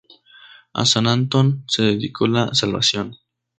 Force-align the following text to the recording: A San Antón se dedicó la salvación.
A 0.73 0.87
San 0.87 1.05
Antón 1.05 1.63
se 1.67 1.83
dedicó 1.83 2.25
la 2.25 2.55
salvación. 2.55 3.17